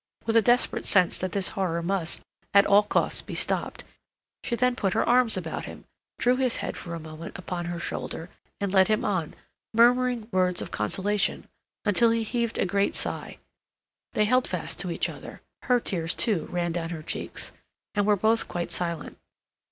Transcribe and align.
With 0.25 0.35
a 0.35 0.41
desperate 0.41 0.87
sense 0.87 1.19
that 1.19 1.31
this 1.31 1.49
horror 1.49 1.83
must, 1.83 2.21
at 2.55 2.65
all 2.65 2.81
costs, 2.81 3.21
be 3.21 3.35
stopped, 3.35 3.83
she 4.43 4.55
then 4.55 4.75
put 4.75 4.93
her 4.93 5.07
arms 5.07 5.37
about 5.37 5.65
him, 5.65 5.85
drew 6.17 6.37
his 6.37 6.55
head 6.55 6.75
for 6.75 6.95
a 6.95 6.99
moment 6.99 7.37
upon 7.37 7.65
her 7.65 7.79
shoulder, 7.79 8.31
and 8.59 8.73
led 8.73 8.87
him 8.87 9.05
on, 9.05 9.35
murmuring 9.75 10.27
words 10.31 10.59
of 10.59 10.71
consolation, 10.71 11.47
until 11.85 12.09
he 12.09 12.23
heaved 12.23 12.57
a 12.57 12.65
great 12.65 12.95
sigh. 12.95 13.37
They 14.13 14.25
held 14.25 14.47
fast 14.47 14.79
to 14.79 14.89
each 14.89 15.07
other; 15.07 15.41
her 15.65 15.79
tears, 15.79 16.15
too, 16.15 16.47
ran 16.47 16.71
down 16.71 16.89
her 16.89 17.03
cheeks; 17.03 17.51
and 17.93 18.07
were 18.07 18.15
both 18.15 18.47
quite 18.47 18.71
silent. 18.71 19.19